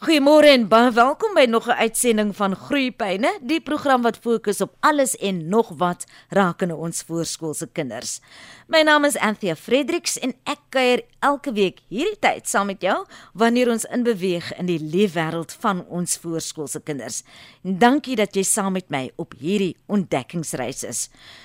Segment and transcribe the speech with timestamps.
[0.00, 4.72] Goeiemôre en baie welkom by nog 'n uitsending van Groeipyne, die program wat fokus op
[4.80, 8.20] alles en nog wat rakende ons voorskoolse kinders.
[8.66, 12.94] My naam is Anthea Fredericks en ek kuier elke week hierdie tyd saam met jou
[13.34, 17.22] wanneer ons inbeweeg in die leefwêreld van ons voorskoolse kinders.
[17.62, 21.00] Dankie dat jy saam met my op hierdie ontdekkingsreis is.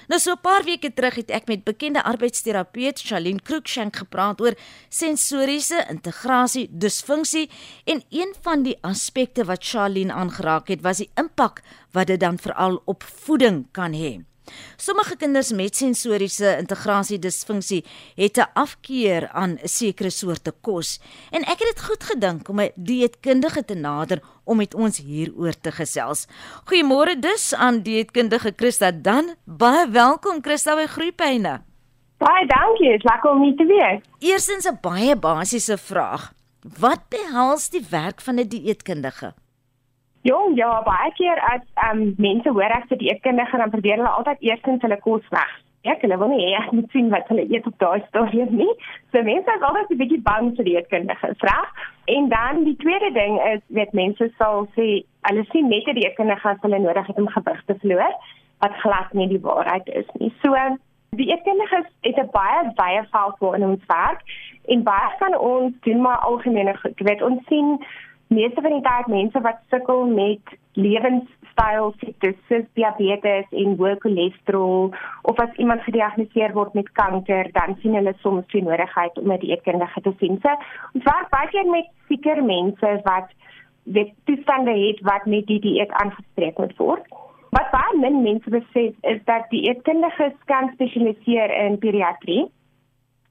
[0.08, 4.54] Nou so 'n paar weke terug het ek met bekende arbeidsterapeut Charlene Cruikshank gepraat oor
[4.90, 7.50] sensoriese integrasie disfunksie
[7.86, 11.64] en een van die aspekte wat Charlene aangeraak het was die impak
[11.98, 14.20] wat dit dan veral op voeding kan hê.
[14.78, 17.82] Sommige kinders met sensoriese integrasie disfunksie
[18.16, 21.00] het 'n afkeer aan 'n sekere soorte kos
[21.32, 25.56] en ek het dit goed gedink om 'n dieetkundige te nader om met ons hieroor
[25.62, 26.28] te gesels.
[26.70, 29.36] Goeiemôre dus aan dieetkundige Christa Dan.
[29.46, 31.62] Baie welkom Christa by Groepyne.
[32.18, 34.02] Baie dankie, dit is lekker om hier te wees.
[34.20, 36.34] Eerstens 'n baie basiese vraag.
[36.66, 39.34] Wat behels die werk van 'n dieetkundige?
[40.22, 44.10] Jong, ja, baie keer as um, mense hoor ek vir die eetkundige dan probeer hulle
[44.10, 45.52] altyd eerstens hulle kos weg.
[45.84, 48.74] Ek hulle wil nie ek moet sien wat hulle eet op daai stadium nie.
[49.12, 51.70] So mense is altyd 'n bietjie bang vir die eetkundige, reg?
[52.06, 56.50] En dan die tweede ding is weet mense sal sê hulle sien net die eetkundige
[56.50, 58.14] as hulle nodig het om gewig te verloor,
[58.60, 60.34] wat glad nie die waarheid is nie.
[60.42, 60.58] So
[61.16, 64.22] die eetkundige het 'n baie baie veld voor in ons werk
[64.66, 67.00] en baie van ons doen maar algemene goed.
[67.00, 67.86] Jy weet ons sien
[68.28, 70.42] meeste van die tyd mense wat sukkel met
[70.74, 77.78] lewenstyl siektes soos diabetes en hoë cholesterol of as iemand gediagnoseer word met kanker, dan
[77.82, 80.40] sien hulle soms die nodigheid om 'n dieetkundige te sien.
[80.42, 80.50] So,
[80.94, 83.30] ons werk baie keer met sieker mense wat
[83.84, 87.06] dit toestande het wat met die dieet aangespreek moet word.
[87.56, 92.52] Wat baie min mense besef is dat die dieetkundige kan spesialiseer in pediatrie.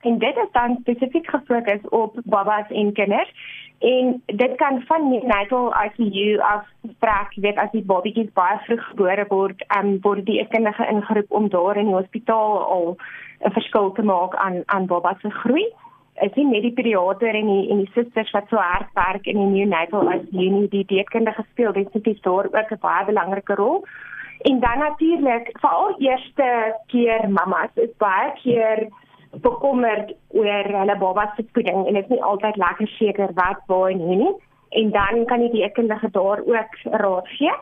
[0.00, 3.32] En dit is dan spesifiek gefokus op babas en kinders.
[3.78, 6.64] En dit kan van neonatal ICU af
[6.94, 11.36] strek weet as die babatjies baie vroeg gebore word en um, word die kindige ingeroep
[11.40, 12.96] om daar in die hospitaal al
[13.44, 15.66] 'n verskil te maak aan aan babas se groei.
[16.14, 19.36] Is nie net die pediater en die en die susters wat so hard werk in
[19.36, 23.84] die neonatal ICU nie die dieetkundige speel definitief daar ook 'n baie belangrike rol
[24.38, 28.88] en dan natuurlik veral eerste keer mamas is baie keer
[29.42, 33.90] bekommerd oor hulle baba se voeding en dit is nie altyd lekker seker wat waar
[33.90, 34.34] en hoe nie
[34.80, 37.52] en dan kan jy die ekendige daar ook raad gee.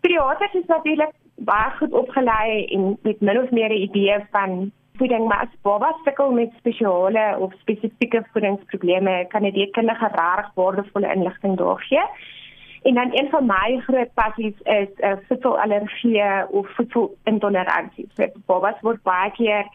[0.00, 1.14] Pediaters is natuurlik
[1.48, 5.94] baie goed opgelei en met min of meer 'n idee van voeding maar as baba
[6.04, 12.04] sukkel met spesiale of spesifieke voedingsprobleme kan jy die ekendige reg waardevolle inligting daar gee.
[12.82, 18.08] En dan een van my groot passies is uh, voedselallergie of voedselintoleransie.
[18.14, 19.66] So, babas word baie keer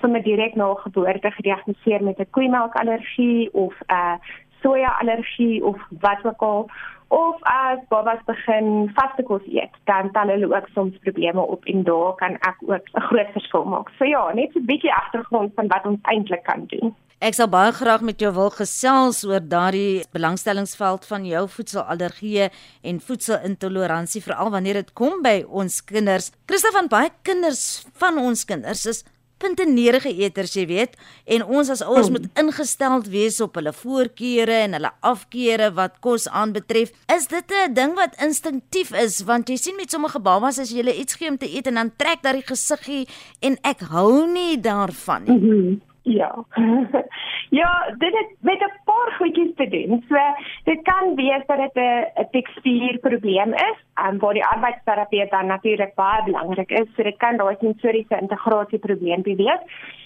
[0.00, 4.14] sommer direk na geboorte gediagnoseer met 'n koeimelkallergie of 'n uh,
[4.62, 6.70] soja-allergie of wat ook al
[7.10, 11.82] of as babas begin vaste kos eet, dan tel hulle ook soms probleme op en
[11.82, 13.88] daar kan ek ook 'n groot verskil maak.
[13.98, 16.94] So ja, net 'n bietjie agtergrond van wat ons eintlik kan doen.
[17.20, 22.48] Ek sal baie graag met jou wil gesels oor daardie belangstellingsveld van jou voedselallergie
[22.82, 26.30] en voedselintoleransie veral wanneer dit kom by ons kinders.
[26.46, 29.04] Christa van baie kinders van ons kinders is
[29.40, 32.18] puntenerige eters, jy weet, en ons as ouers hmm.
[32.18, 36.92] moet ingesteld wees op hulle voorkeure en hulle afkeure wat kos aanbetref.
[37.16, 40.82] Is dit 'n ding wat instinktief is want jy sien met sommige babas as jy
[40.82, 43.08] hulle iets gee om te eet en dan trek daai gesiggie
[43.40, 45.38] en ek hou nie daarvan nie.
[45.38, 45.89] Mm -hmm.
[46.02, 46.44] Ja.
[47.60, 50.04] ja, dit het met 'n paar goedjies te doen.
[50.08, 50.16] So
[50.64, 56.24] dit kan wees dat dit 'n tekstuurprobleem is, um, waar die arbeidsterapeut dan natuurlik baie
[56.24, 56.94] belangrik is.
[56.94, 59.60] So dit kan daai sensoriese integrasie probleem wees.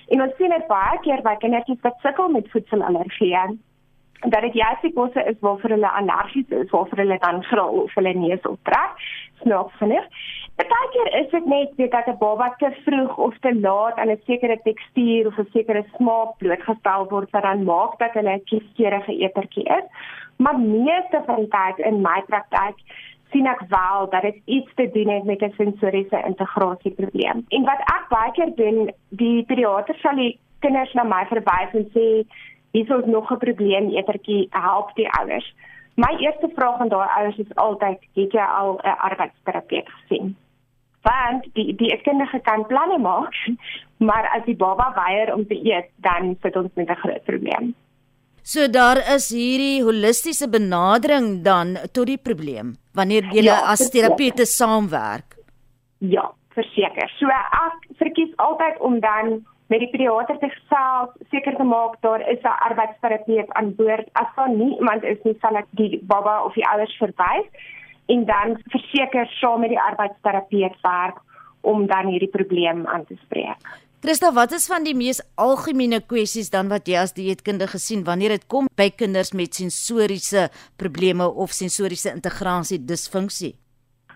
[0.08, 3.58] En ons sien dit baie keer by kindertjies wat sukkel met voedselallergie.
[4.24, 7.94] Dat dit juist die kosse is waarvoor hulle allergies is, waarvoor hulle dan gril of
[7.94, 8.96] hulle neus optrek.
[9.42, 10.06] Snaaks vinnig.
[10.56, 14.20] Partykeer is dit net weet dat 'n baba te vroeg of te laat aan 'n
[14.24, 19.18] sekere tekstuur of 'n sekere smaak blootgestel word wat dan maak dat hulle 'n kieskeurige
[19.18, 19.86] etertjie is.
[20.36, 22.76] Maar meeste van die tyd in my praktyk
[23.30, 27.44] sien ek wel dat dit iets te doen het met 'n sensoriese integrasieprobleem.
[27.48, 31.86] En wat ek baie keer doen, die pediater sal die kinders na my verwys en
[31.94, 32.06] sê
[32.74, 35.48] hier is nog 'n probleem etertjie, help die ouers.
[35.94, 40.36] My eerste vraag aan daai ouers is altyd, het jy al 'n arbeidsterapeut gesien?
[41.04, 43.36] want die die kinderge kan planne maak
[44.08, 47.74] maar as die baba weier om te eet dan sit ons met 'n groot probleem.
[48.42, 54.44] So daar is hierdie holistiese benadering dan tot die probleem wanneer jy ja, as terapeute
[54.44, 55.36] saamwerk.
[55.98, 57.08] Ja, verseker.
[57.18, 62.20] So ek verkies altyd om dan met die pediater te gesels, seker te maak daar
[62.30, 64.08] is 'n arbeidsterapeut aan boord.
[64.12, 67.48] As daar nie iemand is nie, sal ek die baba of die ouers verwys
[68.06, 71.18] en dan verseker saam met die arbeidsterapeut werk
[71.60, 73.60] om dan hierdie probleem aan te spreek.
[74.04, 78.28] Christa, wat is van die mees algemene kwessies dan wat jy as dieetkundige sien wanneer
[78.28, 83.54] dit kom by kinders met sensoriese probleme of sensoriese integrasie disfunksie?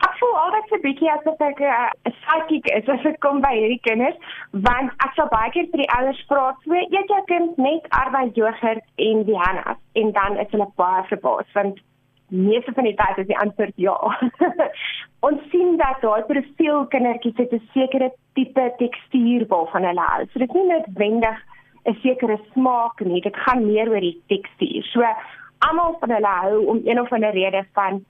[0.07, 1.91] Ek voel altyd 'n bietjie asof ek 'n uh,
[2.21, 4.19] psychic is as dit kom by hierdie kinders,
[4.53, 8.35] want ek sal baie keer vir die ouers vra, "So, eet jou kind net arbeid
[8.35, 11.81] jogurt en Vienna?" En dan is hulle baie verbaas want
[12.29, 13.97] meeste van die tyd is die antwoord ja.
[15.29, 20.27] ons sien dat daai profiel kindertjies het 'n sekere tipe tekstuur waarvan hulle hou.
[20.27, 21.39] So dit is nie noodwendig
[21.87, 24.85] 'n sekere smaak nie, dit gaan meer oor die tekstuur.
[24.93, 25.03] So
[25.59, 28.05] almal van hulle hou om een of ander rede van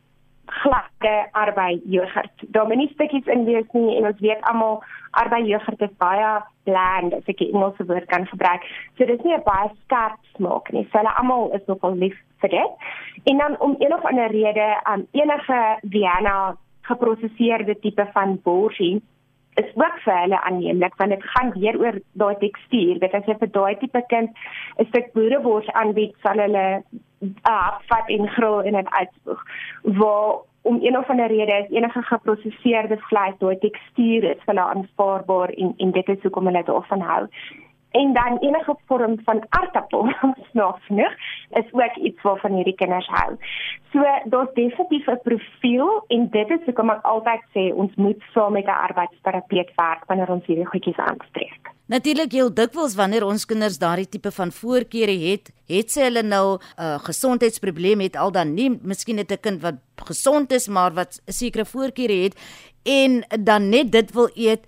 [0.51, 2.33] gladde arbei jogurt.
[2.49, 6.31] Daar moet nie stukkies in wees nie en ons weet almal arbei jogurt is baie
[6.65, 8.63] bland as ek 'n Engelse woord kan gebruik.
[8.97, 10.89] So dit is nie 'n baie skerp smaak nie.
[10.91, 12.73] So hulle almal is nogal lief vir dit.
[13.25, 19.03] En dan om een of ander rede aan um, enige Vienna geprosesseerde tipe van borsie
[19.55, 22.99] is ook vir hulle aanneemlik want dit gaan weer oor daai tekstuur.
[22.99, 24.31] Dit as jy vir daai tipe kind
[24.79, 26.83] 'n stuk boerebors aanbied, sal hulle
[27.43, 29.43] afvat en gril en dit uitspoeg.
[29.83, 34.67] Waar om een of ander rede is enige geprosesseerde vleis daai tekstuur is vir hulle
[34.75, 37.25] aanvaarbaar en en dit is hoekom hulle daarvan hou
[37.91, 40.13] en dan enige vorm van aardappel
[40.51, 40.89] snaaks
[41.51, 43.37] is ook iets waarvan hierdie kinders hou.
[43.93, 48.53] So daar's definitief 'n profiel en dit is hoekom ek altyd sê ons moet saam
[48.53, 51.78] met 'n arbeidsterapeut werk wanneer ons hierdie goedjies aanspreek.
[51.89, 56.59] Natuurlik heel dikwels wanneer ons kinders daardie tipe van voorkeure het, het sy hulle nou
[56.59, 60.93] 'n uh, gesondheidsprobleem het al dan nie, miskien net 'n kind wat gesond is maar
[60.93, 62.35] wat 'n sekere voorkeure het
[62.85, 64.61] en dan net dit wil eet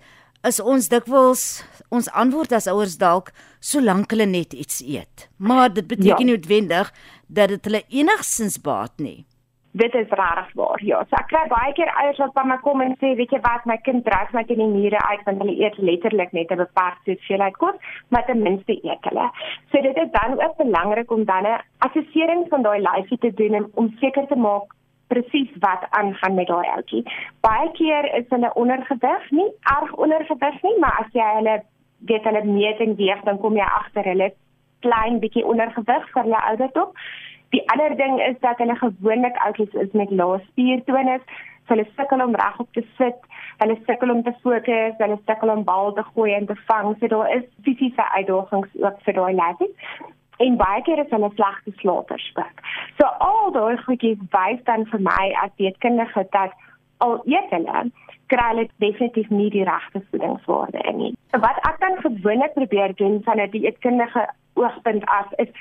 [0.43, 5.29] is ons dikwels ons antwoord as ouers dalk solank hulle net iets eet.
[5.37, 6.31] Maar dit beteken ja.
[6.31, 6.93] noodwendig
[7.27, 9.25] dat dit hulle enigsins baat nie.
[9.71, 10.83] Dit is rarig waar.
[10.83, 13.39] Ja, so ek kry baie keer ouers wat by my kom en sê, weet jy
[13.45, 16.59] wat, my kind dryf my in die mure uit want hulle eet letterlik net 'n
[16.63, 17.77] beperkte hoeveelheid kos,
[18.09, 19.29] maar ten minste eet hulle.
[19.71, 23.71] So dit is dan ook belangrik om dan 'n assessering van daai lyfie te doen
[23.75, 24.75] om seker te maak
[25.07, 27.03] presies wat aangaan met daai ouetjie.
[27.39, 31.61] Baie keer is hulle ondergewig, nie erg ondergewig nie, maar as jy hulle
[32.09, 34.31] weet hulle meet en weeg, dan kom jy agter hulle
[34.79, 36.95] klein bietjie ondergewig vir hulle ouderdom.
[37.51, 41.23] Die ander ding is dat hulle gewoonlik ouetjies is met lae spiertonus,
[41.67, 43.19] so hulle sukkel om regop te sit,
[43.63, 46.95] hulle sukkel om te fokus, hulle sukkel om bal te gooi en te vang.
[46.99, 49.93] So daar is fisiese uitdagings ook vir daai leerders
[50.41, 52.63] en baie keer is hulle slegte slapers ook.
[52.99, 56.55] So al daai goedjies wys dan vir my as wetenskaplik dat
[57.05, 57.83] al eet hulle
[58.31, 61.13] kry hulle definitief nie die regte voedingswaarde in nie.
[61.31, 65.51] So wat ek dan gewoonlik probeer doen van 'n dieetkundige oogpunt af is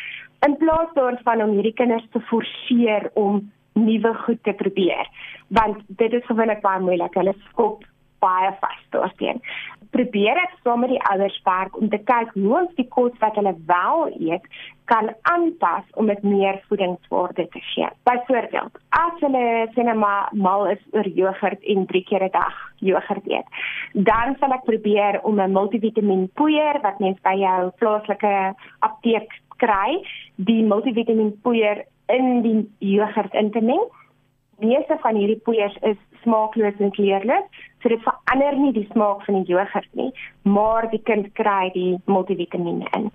[0.47, 5.07] in plaas daarvan om hierdie kinders te forceer om nuwe goed te probeer
[5.49, 7.15] want dit is gewoonlik baie moeilik.
[7.15, 7.85] Hulle skop
[8.21, 9.41] baie vas daarteen.
[9.91, 13.39] Probeer ek saam met die ouers werk om te kyk hoe ons die kos wat
[13.41, 14.47] hulle wel eet
[14.91, 17.89] kan aanpas om dit meer voedingswaarde te gee.
[18.07, 19.45] Byvoorbeeld, as hulle
[19.75, 23.47] sinema mal is oor jogurt en 3 keer 'n dag jogurt eet,
[23.95, 29.31] dan sal ek probeer om 'n multivitamiin poeier wat mens by jou plaaslike apteek
[29.63, 30.01] kry,
[30.37, 32.59] die multivitamiin poeier in die
[32.93, 33.87] jogurt in te meng.
[34.61, 39.41] Meeste van hierdie poeiers is smaakloos en kleurloos, so dit verander nie die smaak van
[39.41, 40.11] die jogurt nie,
[40.45, 43.09] maar die kind kry die multivitamiene in.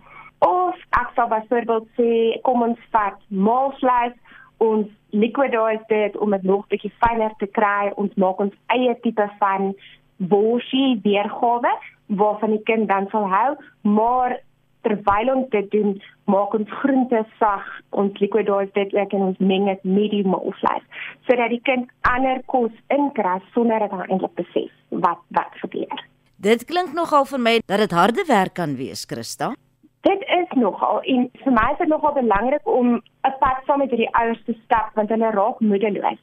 [0.45, 2.09] Of ek sal byvoorbeeld sê
[2.47, 4.15] kom ons vat maalvleis
[4.63, 9.25] ons liquidize dit om dit nog bietjie fyner te kry ons maak ons eie tipe
[9.41, 9.73] van
[10.31, 11.73] boshi weergawe
[12.21, 13.55] waarvan die kind dan sal hou
[13.97, 14.37] maar
[14.87, 15.93] terwyl ons dit doen
[16.31, 20.89] maak ons groente sag ons liquidize dit ook en ons meng dit met die maalvleis
[21.27, 26.05] sodat die kind ander kos inkry sonder dat hy eintlik besef wat wat gebeur
[26.45, 29.53] Dit klink nogal vir my dat dit harde werk kan wees, Christa.
[30.05, 33.89] Dit is nogal en vir my is dit nogal belangrik om 'n pad saam met
[33.89, 36.21] hierdie ouers te stap want hulle raak moedeloos.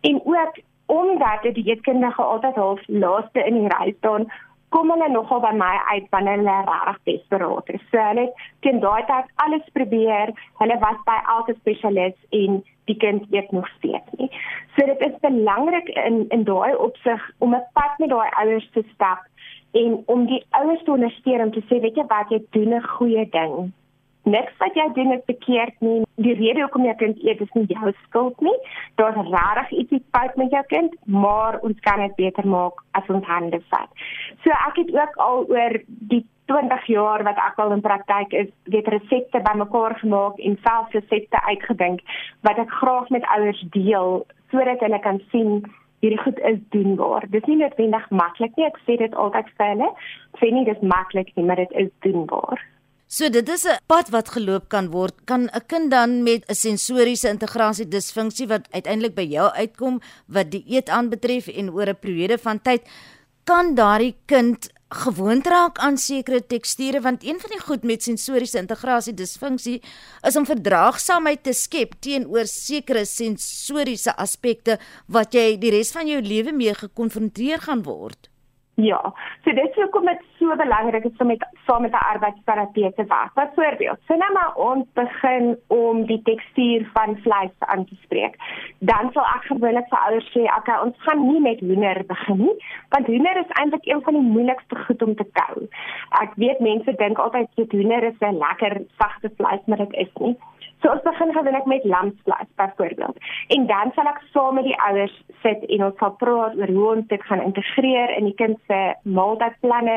[0.00, 0.54] En ook
[0.86, 4.30] omdat die dieetkundige altyd half laaste in die ry staan,
[4.74, 7.84] kom hulle nogal by my uit wanneer hulle regtig desperaat is.
[7.90, 8.26] So hulle
[8.64, 10.34] teen daai tyd alles probeer.
[10.60, 12.60] Hulle was by elke spesialis en
[12.90, 14.30] die kind eet nog steeds nie.
[14.76, 18.84] So dit is belangrik in in daai opsig om 'n pad met daai ouers te
[18.94, 19.24] stap
[19.72, 22.88] en om die ouers te ondersteun om te sê weet jy wat jy doen 'n
[22.96, 23.72] goeie ding.
[24.28, 26.02] Niks wat jy doen is verkeerd nie.
[26.16, 28.56] Die rede hoekom jy kind eet is nie jou skuld nie.
[29.00, 33.24] Daar's regtig ietsie fout met jou kind, maar ons kan dit beter maak as ons
[33.24, 33.88] hande vat.
[34.44, 38.48] So ek het ook al oor die 20 jaar wat ek al in praktyk is,
[38.72, 42.00] weet resepte bymekaar gemaak en self resepte uitgedink
[42.48, 45.60] wat ek graag met ouers deel sodat hulle kan sien
[46.00, 47.26] hierdie goed is doenbaar.
[47.28, 48.66] Dit is nie noodwendig maklik nie.
[48.68, 49.88] Ek sê dit altyd vir hulle.
[50.40, 52.62] Sê nie dis maklik nie, maar dit is doenbaar.
[53.10, 55.14] So dit is 'n pad wat geloop kan word.
[55.24, 60.50] Kan 'n kind dan met 'n sensoriese integrasie disfunksie wat uiteindelik by jou uitkom wat
[60.50, 62.82] die eet aanbetref en oor 'n periode van tyd
[63.44, 68.58] kan daardie kind gewoond raak aan sekere teksture want een van die goed met sensoriese
[68.58, 69.82] integrasie disfunksie
[70.22, 76.20] is om verdraagsaamheid te skep teenoor sekere sensoriese aspekte wat jy die res van jou
[76.20, 78.28] lewe mee gekonfronteer gaan word.
[78.74, 79.00] Ja,
[79.44, 83.04] so dit is hoekom dit so belangrik is om met saam met 'n arbeidsterapeut te
[83.06, 83.34] werk.
[83.34, 88.34] Byvoorbeeld, sien nou maar ons begin om die tekstuur van vleis aan te spreek.
[88.78, 92.36] Dan sal ek gewoonlik vir ouers sê, "Oké, okay, ons gaan nie met hoender begin
[92.36, 95.68] nie, want hoender is eintlik een van die moeilikste goed om te kou."
[96.22, 100.12] Ek weet mense dink altyd dat hoender is 'n lekker sagte vleis, maar dit is
[100.14, 100.36] nie.
[100.80, 103.16] So ons begin gewoonlik met lamsvleis byvoorbeeld.
[103.48, 106.88] En dan sal ek saam met die ouers sit en ons sal praat oor hoe
[106.94, 109.96] ons dit gaan integreer in die kind se maaltydplanne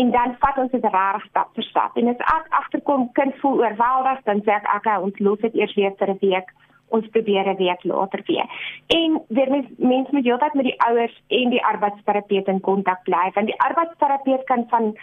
[0.00, 2.00] en dan vat ons dit reg stap vir stap.
[2.00, 5.76] En as ek agterkom kind voel oorweldig, dan sê ek okay, ons los dit eers
[5.76, 6.48] weer vir 'n week.
[6.88, 8.48] Ons probeer 'n week later weer.
[8.86, 13.30] En weer mens mens moet heeltyd met die ouers en die arbeidsterapeut in kontak bly
[13.34, 14.96] want die arbeidsterapeut kan van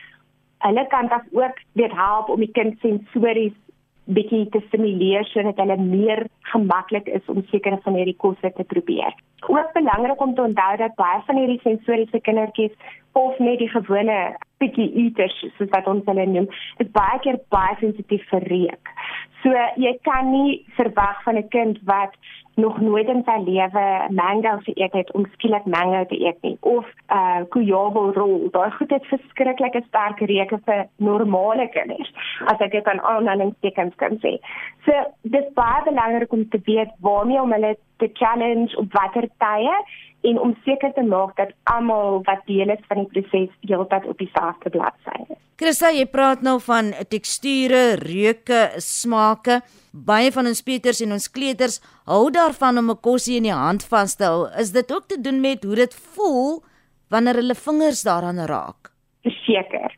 [0.58, 3.58] hulle kant af ook weet help om die kind sensories
[4.06, 9.14] bietjie te stimuleer sodat hulle meer gemaklik is om sekere van hierdie kosse te probeer.
[9.48, 12.74] Ook belangrik om te onthou dat baie van hierdie sensoriese kindertjies
[13.14, 14.18] of net die gewone
[14.62, 18.94] bietjie eaters soos wat ons hulle noem, is baie keer baie sensitief vir reuk.
[19.42, 22.14] So jy kan nie verwag van 'n kind wat
[22.56, 27.42] nog nooit in sy lewe mango geëet het om skielik mango eet nie of uh
[27.50, 28.50] kujabo rol.
[28.52, 32.12] Daai goed het verskriklike sterk reuke vir normale kinders.
[32.52, 34.38] As ek dit aan aanhalingstekens kan sê.
[34.86, 39.76] So dis baie belangrik om te weet waarmee om hulle te challenge op watter tye
[40.22, 44.18] en om seker te maak dat almal wat deel is van die proses heeltyd op
[44.18, 45.38] dieselfde bladsy is.
[45.62, 49.60] Christa, jy praat nou van teksture, reuke, smake.
[49.92, 53.84] Baie van ons peuters en ons kleuters hou daarvan om 'n kosie in die hand
[53.84, 54.50] vas te hou.
[54.58, 56.64] Is dit ook te doen met hoe dit voel
[57.10, 58.92] wanneer hulle vingers daaraan raak?
[59.22, 59.92] Verseker.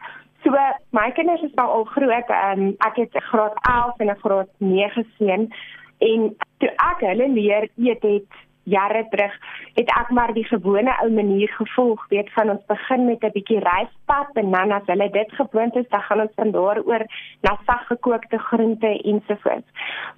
[0.43, 0.51] So
[0.91, 2.29] my kinders is nou al groot.
[2.29, 5.53] Um, ek het graad 11 en 'n graad 9 seun
[5.99, 8.31] en toe ek hulle leer eet het
[8.63, 9.33] jare terug
[9.73, 12.07] het ek maar die gewone ou manier gevolg.
[12.09, 15.89] Weet van ons begin met 'n bietjie ryspap en dan as hulle dit gewoond is
[15.89, 17.05] dan gaan ons van daar oor
[17.41, 19.69] na saggekookte groente ensovoorts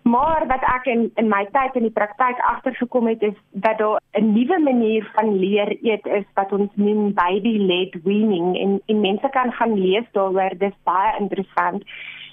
[0.03, 3.99] maar wat ek in in my tyd in die praktyk agtergekom het is dat daar
[4.19, 8.57] 'n nuwe manier van leer eet is wat ons noem baby led weaning.
[8.57, 11.83] En en mense kan gaan lees daaroor dis baie interessant.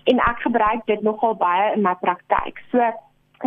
[0.04, 2.92] En ek gebruik dit nogal baie in my praktyk so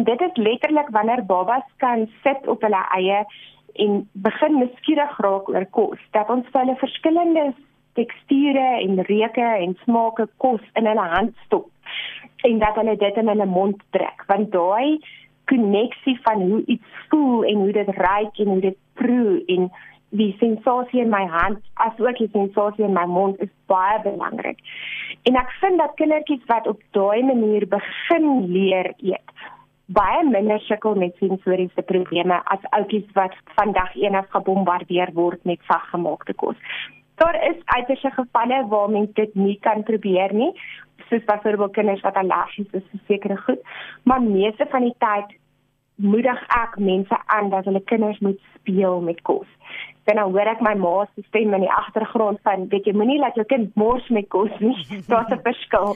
[0.04, 3.24] dit is letterlik wanneer babas kan sit op hulle eie
[3.74, 6.02] en begin nuuskierig raak oor kos.
[6.12, 7.54] Dat ons vir hulle verskillende
[7.96, 11.72] teksture en reuke en smake kos in hulle hand stop
[12.46, 14.24] en dat hulle dit in hulle mond trek.
[14.28, 15.00] Want daai
[15.46, 19.70] koneksie van hoe iets voel en hoe dit ruik en hoe dit proe en
[20.16, 24.60] die sensasie in my hand asook die sensasie in my mond is baie belangrik.
[25.28, 29.36] En ek vind dat kindertjies wat op daai manier begin leer eet,
[29.86, 36.34] baie minder sukkel met sensoriese probleme as oudjies wat vandag eendag gebombardeer word met saggemaakte
[36.34, 36.58] kos.
[37.16, 40.52] Daar is uiterste gevalle waar mens dit nie kan probeer nie,
[41.10, 43.62] soos byvoorbeeld kinders wat allergies is vir sekere goed,
[44.04, 45.38] maar meeste van die tyd
[45.96, 49.48] moedig ek mense aan dat hulle kinders moet speel met kos.
[50.06, 53.20] Dan nou hoor ek my ma se stem in die agtergrond van, weet jy, moenie
[53.22, 54.76] laat jou kind mors met kos nie.
[55.10, 55.96] Daar's 'n verskil.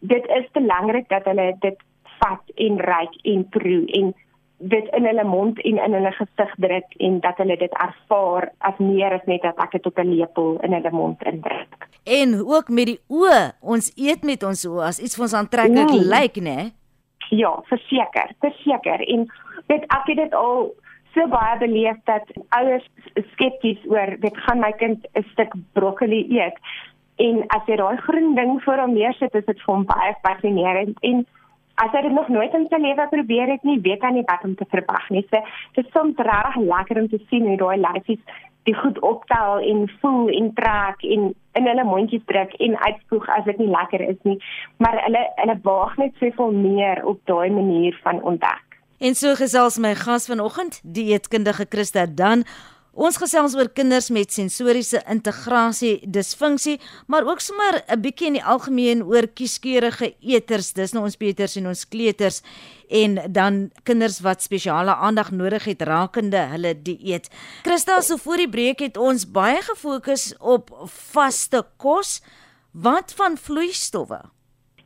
[0.00, 1.78] Dit is belangrik dat hulle dit
[2.20, 4.12] vat en ryk en proe en
[4.58, 8.78] dit in hulle mond en in hulle gesig druk en dat hulle dit ervaar as
[8.78, 11.88] meer as net dat ek dit op 'n lepel in hulle mond indruk.
[12.04, 15.90] En ook met die oë, ons eet met ons oë as iets vir ons aantreklik
[15.90, 16.08] mm.
[16.14, 16.72] lyk, né?
[17.30, 19.26] Ja, verseker, verseker en
[19.66, 20.72] dit ek het dit al
[21.14, 22.86] so baie beleef dat ouers
[23.32, 26.58] skepties oor dit gaan my kind 'n stuk broccoli eet
[27.16, 30.98] en as jy daai groen ding voor hom neersit is dit vir hom baie fascinerend
[31.00, 31.26] en
[31.82, 34.44] as hy dit nog nooit in sy lewe probeer het nie, weet hy nie wat
[34.46, 35.24] om te verwag nie.
[35.30, 35.40] So,
[35.74, 38.22] dit is soms regtig lekker om te sien hoe daai lyfies
[38.64, 43.44] die goed optel en voel en trek en in hulle mondjies druk en uitspoeg as
[43.48, 44.38] dit nie lekker is nie,
[44.80, 48.78] maar hulle hulle waag net soveel meer op daai manier van ontdek.
[49.04, 52.46] En so gesels my gas vanoggend, dieetkundige Christa Dan
[52.94, 56.76] Ons gesels oor kinders met sensoriese integrasie disfunksie,
[57.10, 60.72] maar ook sommer 'n bietjie in die algemeen oor kieskeurige eters.
[60.72, 62.40] Dis nou ons peters en ons kleuters
[62.88, 67.28] en dan kinders wat spesiale aandag nodig het rakende hulle dieet.
[67.62, 72.20] Christa, so voor die breek het ons baie gefokus op vaste kos.
[72.70, 74.20] Wat van vloeistowwe?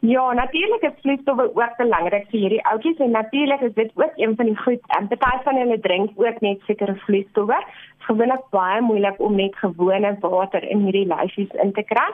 [0.00, 4.36] Ja, natuurlik is vloeistowwe ook belangrik vir hierdie ouetjies en natuurlik is dit ook een
[4.36, 4.80] van die goed.
[4.98, 7.58] En party van hulle drink ook net sekere vloeistowwe.
[8.06, 12.06] Gewoonlik baie moeilik om net gewone water in hierdie lyfies in te kry.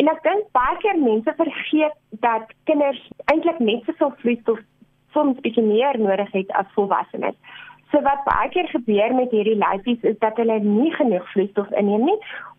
[0.00, 4.64] En ek dink baie keer mense vergeet dat kinders eintlik net soveel vloeistof
[5.12, 7.36] soms bietjie meer nodig het as volwassenes.
[7.96, 12.02] So wat baie keer gebeur met hierdie lyfies is dat hulle nie genoeg vloeistof inneem
[12.04, 12.16] nie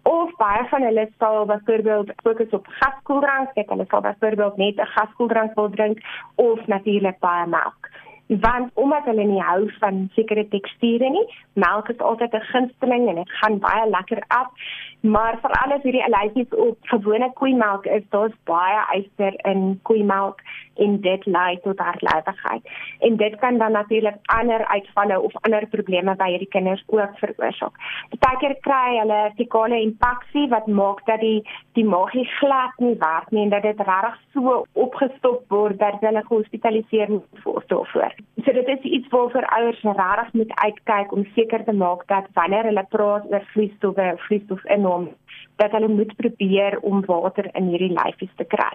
[0.09, 4.89] of baie van hulle sal byvoorbeeld fokus op gaskoeldrank, kyk hulle sal byvoorbeeld net 'n
[4.95, 6.01] gaskoeldrank wil drink
[6.35, 7.91] of natuurlik baie melk
[8.27, 13.15] want omdat hulle nie hou van sekere teksture nie, melk is altyd 'n gunsteling en
[13.15, 14.51] dit gaan baie lekker af.
[15.01, 20.41] Maar vir alles hierdie lyfies op gewone koeimelk is daar's baie yster in koeimelk
[20.77, 22.69] en dit lei tot hartlywigheid.
[22.99, 27.77] En dit kan dan natuurlik ander uitvalle of ander probleme by hierdie kinders ook veroorsaak.
[28.09, 31.41] Partykeer kry hulle vertikale impaksie wat maak dat die
[31.77, 36.23] die maagie glad nie werk nie en dat dit regtig so opgestop word dat hulle
[36.25, 37.13] gehospitaliseer
[37.43, 38.13] word daarvoor.
[38.45, 42.69] So dit is iets waarvoor ouers regtig moet uitkyk om seker te maak dat wanneer
[42.71, 45.07] hulle praat oor vloeistowwe, vloeistof innom,
[45.55, 48.73] dat hulle moet probeer om water in hierdie lyfies te kry.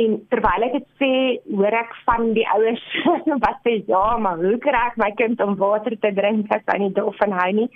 [0.00, 1.12] En terwyl ek dit sê,
[1.50, 2.84] hoor ek van die ouers
[3.44, 6.78] wat sê ja, maar hoe kry ek my kind om water te drink as hy
[6.84, 7.70] nie dol van hou nie?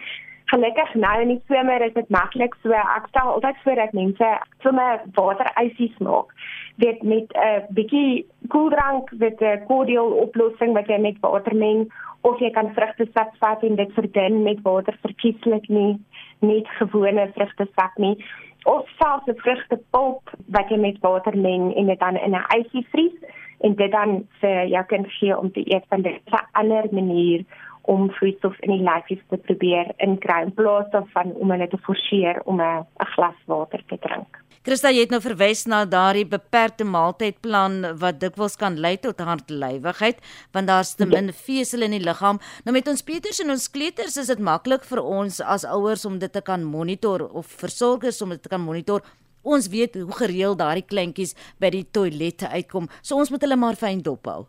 [0.52, 4.28] Gelukkig nou in die somer is dit maklik so ek stel altyd voor dat mense
[4.62, 6.30] sommer waterysies maak
[6.76, 11.88] dit met 'n uh, bietjie koeldrank met 'n cordial oplossing wat jy met water meng
[12.20, 15.98] of jy kan vrugtesap vat en dit verdun met water verkieslik nie
[16.46, 18.16] net gewone vrugtesap nie
[18.64, 22.86] of selfs 'n vrugtepulp wat jy met water meng en dit dan in 'n ysie
[22.90, 23.16] vries
[23.60, 27.44] en dit dan vir jou kind gee om te eet van dit 'n ander manier
[27.82, 32.40] om vloeistof in die lyfies te probeer inkry in plaas daarvan om hulle te forceer
[32.44, 34.43] om 'n glas water te drink.
[34.64, 40.22] Christa jy het nou verwys na daardie beperkte maaltydplan wat dikwels kan lei tot hartlywigheid
[40.56, 42.38] want daar's te min vesel in die liggaam.
[42.64, 46.16] Nou met ons Peters en ons kleuters is dit maklik vir ons as ouers om
[46.22, 49.04] dit te kan monitor of versorgers om dit te kan monitor.
[49.44, 52.88] Ons weet hoe gereeld daardie kleintjies by die toilette uitkom.
[53.02, 54.46] So ons moet hulle maar fyn dop hou.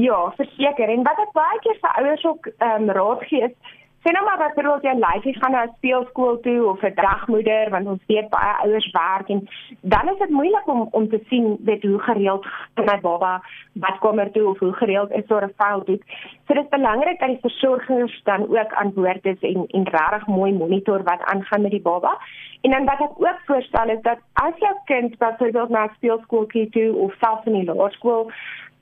[0.00, 0.88] Ja, verseker.
[0.88, 4.24] En wat ek baie keer vir ouers ook ehm um, raad gee is sien nou
[4.24, 8.02] maar dat hulle jy lyfie gaan na 'n speelskool toe of 'n dagmoeder want ons
[8.06, 9.48] weet baie ouers werk en
[9.80, 14.18] dan is dit moeilik om om te sien weet hoe gereeld my baba wat kom
[14.18, 16.02] er toe of hoe gereeld is daar 'n fout dit.
[16.46, 20.26] So dit is belangrik dat die versorgers dan ook aan boord is en en regtig
[20.26, 22.18] mooi monitor wat aangaan met die baba.
[22.60, 26.46] En dan wat ek ook voorstel is dat as jou kind byvoorbeeld na 'n speelskool
[26.46, 28.30] toe of selfs in die laerskool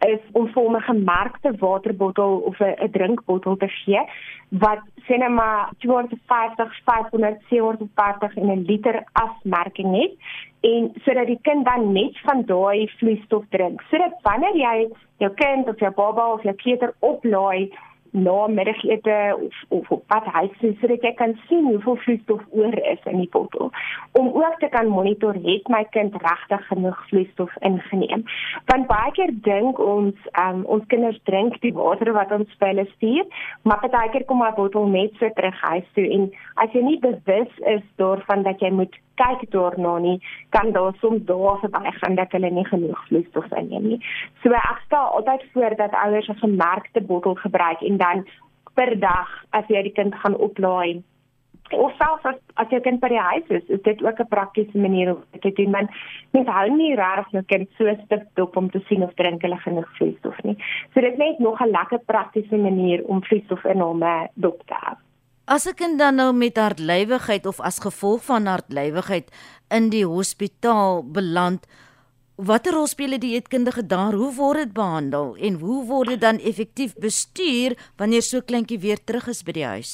[0.08, 4.00] is om vir 'n gemerkte waterbottel of 'n drinkbottel te gee
[4.48, 10.12] wat sê net maar 250 500 750 in 'n liter afmerking het
[10.60, 13.82] en sodat die kind dan net van daai vloeistof drink.
[13.90, 17.70] Sodat wanneer jy jou kind of jou baba of jou kleuter oplaai
[18.10, 22.78] na middagete of of op pad huis toe sodat jy kan sien hoeveel vloeistof oor
[22.92, 23.70] is in die bottel.
[24.12, 28.24] Om ook te kan monitor het my kind regtig genoeg vloeistof ingeneem?
[28.66, 32.86] Want baie keer dink ons um, ons kinders drink die water wat ons vir hulle
[32.96, 33.26] stuur
[33.62, 36.06] maar baie keer kom my bottel net so terug huis toe.
[36.16, 36.26] En
[36.64, 40.18] as jy nie bewus is daarvan dat jy moet kyk daarna nie,
[40.48, 44.00] kan daar soms daar verby gaan dat hulle nie genoeg vloeistof inneem nie.
[44.42, 48.26] So ek stel altyd voor dat ouers 'n gemerkte bottel gebruik en dan
[48.74, 51.02] per dag as jy die kind gaan oplaai
[51.72, 54.78] of selfs as, as jy kind by die huis is, is dit ook 'n praktiese
[54.78, 55.70] manier om dit te doen.
[55.70, 55.88] Men
[56.30, 59.58] mens hou nie regtig jou kind so stik dop om te sien of drink hulle
[59.58, 60.56] genoeg vloeistof nie.
[60.94, 64.02] So dit net nog 'n lekker praktiese manier om vloeistof in hom
[64.34, 64.96] dop te hou.
[65.50, 69.26] As 'n kind dan nou met hartlywigheid of as gevolg van hartlywigheid
[69.76, 71.66] in die hospitaal beland,
[72.36, 74.12] watter rol speel die dieetkundige daar?
[74.12, 79.00] Hoe word dit behandel en hoe word dit dan effektief bestuur wanneer so kleintjie weer
[79.04, 79.90] terug is by die huis?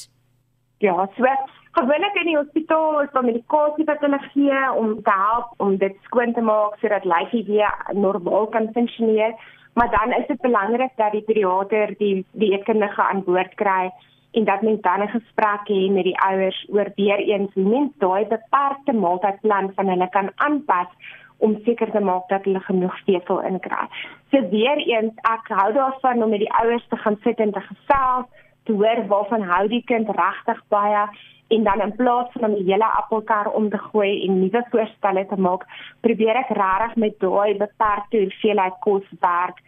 [0.78, 1.24] Ja, so
[1.72, 5.96] gewoonlik in die hospitaal is daar medikasie wat hulle gee om te help om dit
[6.02, 9.32] skoon te maak sodat lyfie weer normaal kan funksioneer.
[9.72, 13.88] Maar dan is dit belangrik dat die pediater die dieetkundige aan boord kry
[14.36, 17.92] en dat mens dan 'n gesprek hê met die ouers oor weer eens hoe mens
[17.98, 20.90] daai beperkte maaltydplan van hulle kan aanpas
[21.38, 23.86] om seker te maak dat hulle genoeg vesel inkry.
[24.30, 27.60] So weer eens ek hou daarvan om met die ouers te gaan sit en te
[27.60, 28.26] gesels
[28.64, 31.08] te hoor waarvan hou die kind regtig baie
[31.48, 35.26] en dan in plaas van om die hele appelkar om te gooi en nuwe voorstelle
[35.26, 35.62] te maak,
[36.00, 39.62] probeer ek regtig met daai beperkte hoeveelheid kos werk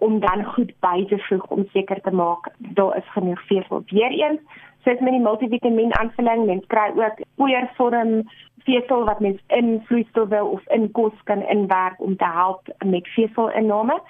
[0.00, 3.82] om dan goed by te voeg om seker te maak daar is genoeg vesel.
[3.92, 4.40] Weereens,
[4.84, 8.22] soos met die multivitamiën aanvulling, mens kry ook poeiervorm
[8.64, 14.00] vesel wat mens in vloeistowwe of in kos kan inwerk om te help met veselinname.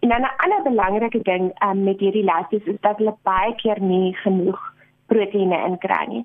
[0.00, 3.80] En dan 'n ander belangrike ding um, met hierdie lasties is dat hulle baie keer
[3.80, 4.69] nie genoeg
[5.12, 6.24] proteïene inkry nie.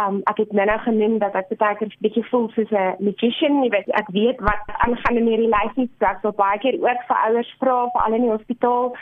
[0.00, 3.62] Um ek het nou genoem dat ek baie keer 'n bietjie voel soos 'n nutrition,
[3.64, 7.22] jy weet ek weet wat aangaan in hierdie lyfie straks so baie keer ook vir
[7.26, 8.94] ouers vra vir al in die hospitaal.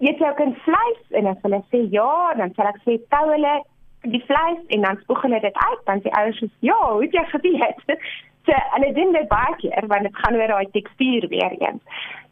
[0.00, 3.26] Eet jy ook 'n vleis en as hulle sê ja, dan sal ek sê tou
[3.30, 3.54] hulle
[4.02, 7.12] die vleis en dan spoeg hulle dit uit, dan sê ouers sê ja, hoe het
[7.12, 7.84] jy geweet?
[8.46, 11.82] So hulle doen dit baie keer want dit gaan oor daai tekstuur weer eens.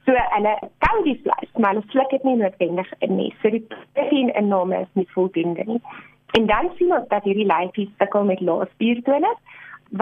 [0.07, 0.53] So hulle
[0.85, 3.31] kou die vleis, maar hulle sluk dit nie noodwendig in nie.
[3.43, 5.81] So die proteïen inname is nie voldoende nie.
[6.37, 9.31] En dan sien ons dat hierdie lyfies sukkel met lae spiertone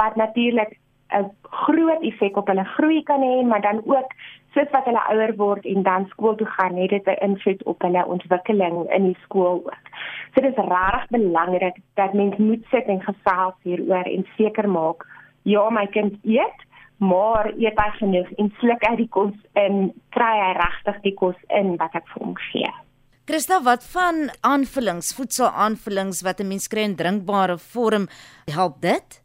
[0.01, 0.79] wat natuurlik
[1.18, 4.12] 'n groot effek op hulle groei kan hê, maar dan ook
[4.55, 7.83] soos wat hulle ouer word en dan skool toe gaan, het dit 'n invloed op
[7.83, 9.85] hulle ontwikkeling in die skool ook.
[10.33, 15.07] So dit is regtig belangrik dat mens moet sit en gesels hieroor en seker maak
[15.42, 16.59] ja, my kind eet,
[16.97, 21.37] maar eet hy genoeg en sluk hy die kos in, kry hy regtig die kos
[21.49, 22.73] in wat ek vir hom gee.
[23.22, 28.08] Christa, wat van aanvullings, voedselaanvullings wat 'n mens kry in drinkbare vorm,
[28.50, 29.22] help dit?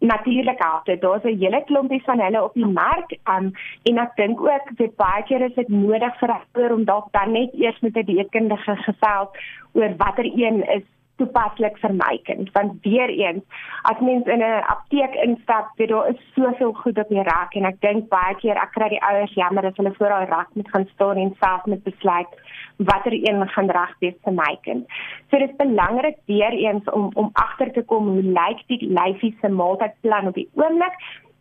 [0.00, 1.00] Natuurlik help dit.
[1.00, 4.96] Daar's 'n hele klompie van hulle op die mark, um, en ek dink ook dit
[4.96, 8.04] baie keer is dit nodig vir 'n ouer om dalk dan net eers met 'n
[8.04, 9.28] dieetkundige gesels
[9.72, 10.84] oor watter een is
[11.22, 16.08] toepaslik vir my kind want weer eens as mens in 'n apteek instap weet daar
[16.12, 19.34] is soveel goed op die rak en ek dink baie keer ek kry die ouers
[19.34, 22.32] jammer as hulle voor daai rak moet gaan staan en self met besluit
[22.76, 24.86] watter een gaan reg wees vir my kind.
[25.30, 29.36] So dit is belangrik weer eens om om agter te kom hoe lyk die lyfie
[29.40, 30.96] se maaltydplan op die oomblik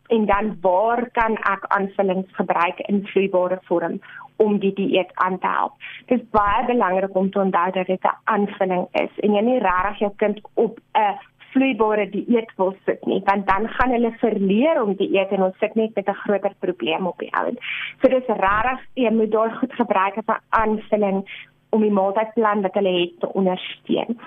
[0.08, 4.00] en dan waar kan ek aanvullings gebruik in vloeibare vorm
[4.44, 5.74] om die dieet aan te help.
[6.06, 9.60] Dit is baie belangrik om te onthou dat dit 'n aanvulling is en jy nie
[9.60, 11.20] regtig jou kind op 'n
[11.52, 15.58] vloeibare dieet wil sit nie, want dan gaan hulle verleer om te eet en ons
[15.60, 17.58] sit net met 'n groter probleem op die ouen.
[18.02, 22.74] So dis regtig jy moet daar goed gebruik as 'n aanvulling om die maaltydplan wat
[22.74, 24.20] hulle het te ondersteun.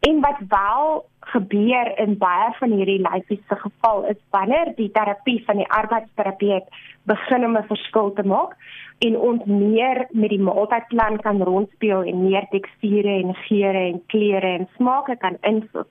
[0.00, 5.42] En wat wel gebeur in baie van hierdie lyfies se geval is wanneer die terapie
[5.44, 6.64] van die arbeidsterapeut
[7.02, 8.56] begin om 'n verskil te maak
[9.00, 14.50] en ons meer met die maaltydplan kan rondspeel en meer teksture en geure en kleure
[14.58, 15.86] en smake kan invul,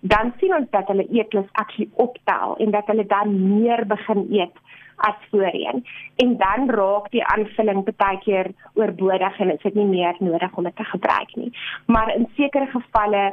[0.00, 4.62] dan sien ons dat hulle eetlus actually optel en dat hulle dan meer begin eet
[5.02, 5.82] as voorheen.
[6.22, 10.68] En dan raak die aanvulling baie keer oorbodig en dit is nie meer nodig om
[10.70, 11.50] dit te gebruik nie.
[11.86, 13.24] Maar in sekere gevalle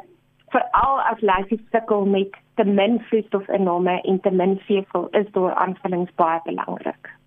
[0.50, 6.14] veral as lyfies sukkel met te min voedstofinname en te min vesel is daar aanvullings
[6.16, 7.19] baie belangrik.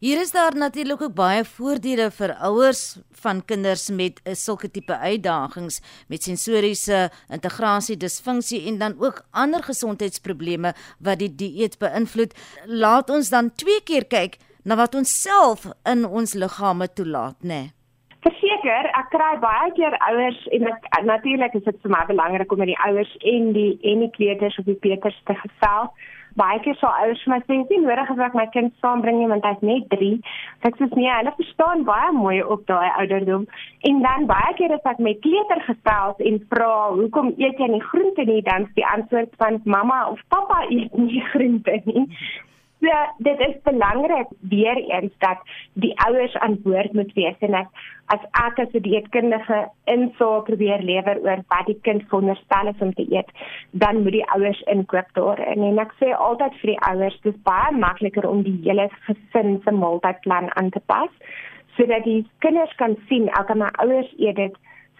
[0.00, 4.92] Hier is daar natuurlik ook baie voordele vir ouers van kinders met eh, sulke tipe
[4.92, 12.36] uitdagings met sensoriese integrasie disfunksie en dan ook ander gesondheidsprobleme wat die dieet beïnvloed.
[12.66, 17.48] Laat ons dan twee keer kyk na wat ons self in ons liggame toelaat, né?
[17.48, 17.72] Nee.
[18.26, 22.58] Verseker, ek kry baie keer ouers en ek natuurlik is dit vir my belangrik om
[22.58, 26.76] met die ouers en die en die kleuters of die peters te gesels baie keer
[26.80, 29.62] sou ouers vir my sê sien nodig as ek my kind saambring nie want hy's
[29.68, 30.10] net 3.
[30.68, 33.46] Ek sê nee, hulle verstaan baie mooi op daai ouderdom.
[33.90, 37.84] En dan baie keer as ek met kleuter gesels en vra hoekom eet jy nie
[37.90, 42.06] groente nie, dan is die antwoord van mamma of pappa eet nie groente nie.
[42.78, 45.38] Ja, dit is belangrik weer eens dat
[45.72, 47.68] die ouers aan boord moet wees en ek
[48.12, 52.92] as ek as 'n dieetkundige insig probeer lewer oor wat die kind veronderstel is om
[52.94, 53.30] te eet,
[53.70, 55.62] dan moet die ouers inkoop daarin.
[55.62, 59.70] En ek sê altyd vir die ouers, dis baie makliker om die hele gesin se
[59.70, 61.10] maaltydplan aan te pas
[61.76, 64.54] sodat die kinders kan sien elke my ouers eet dit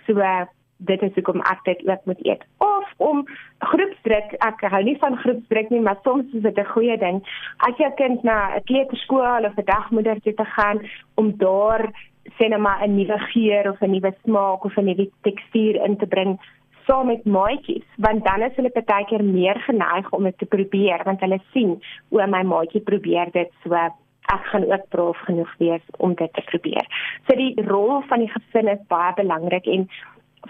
[0.07, 0.23] so
[0.77, 3.25] dit is hoekom ek dit ook moet eet of om
[3.59, 7.23] groepsdruk ek hou nie van groepsdruk nie maar soms is dit 'n goeie ding
[7.69, 10.81] as jou kind na 'n kleuterskool of 'n dagmoeder toe te gaan
[11.15, 11.93] om daar
[12.39, 15.97] sê net maar 'n nuwe geur of 'n nuwe smaak of 'n nuwe tekstuur in
[15.97, 16.39] te bring
[16.87, 21.01] saam met maatjies want dan is hulle baie keer meer geneig om dit te probeer
[21.05, 21.81] want hulle sien
[22.11, 23.75] o my maatjie probeer dit so
[24.35, 26.87] ek gaan ook braaf genoeg wees om dit te probeer.
[27.27, 29.89] So die rol van die gesin is baie belangrik en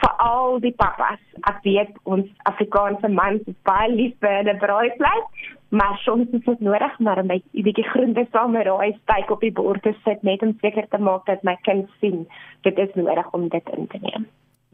[0.01, 1.21] vir al die pappas.
[1.51, 5.27] Ek weet ons Afrikaanse mans is baie lief vir 'n braaivleis,
[5.71, 9.53] maar soms is dit nodig maar 'n bietjie groente saam met daai steak op die
[9.53, 12.27] bord te sit net om seker te maak dat my kind sien
[12.63, 14.27] dit is nodig om dit in te neem.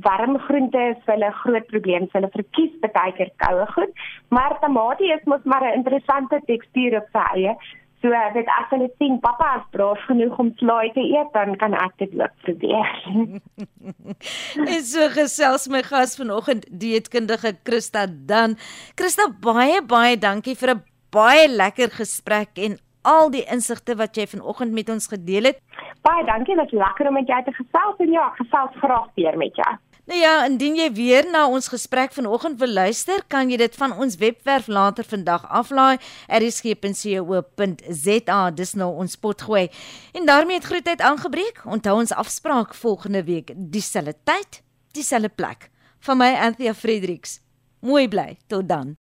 [0.03, 2.09] warm groente is hulle groot probleem.
[2.13, 3.93] Hulle verkies baie keer koue goed,
[4.29, 7.57] maar tamatie is mos maar 'n interessante tekstuur op sy eie.
[8.03, 11.77] So dit as hulle sien pappa is braaf genoeg om slaai te eet, dan kan
[11.79, 12.89] ek dit ook probeer.
[14.73, 18.57] en so gesels my gas vanoggend dieetkundige Christa dan.
[18.99, 20.83] Christa baie baie dankie vir 'n
[21.15, 25.63] baie lekker gesprek en al die insigte wat jy vanoggend met ons gedeel het.
[26.03, 29.37] Baie dankie, dit was lekker om met jou te gesels en ja, gesels graag weer
[29.39, 29.73] met jou.
[30.03, 33.93] Nou ja, indien jy weer na ons gesprek vanoggend wil luister, kan jy dit van
[33.95, 36.91] ons webwerf later vandag aflaai, erisg.co.za,
[38.51, 39.71] dis nou ons pot gooi.
[40.19, 41.63] En daarmee het groetheid aangebreek.
[41.65, 45.71] Onthou ons afspraak volgende week, dieselfde tyd, dieselfde plek.
[46.03, 47.39] Van my Anthea Fredericks.
[47.79, 48.97] Mooi bly, tot dan.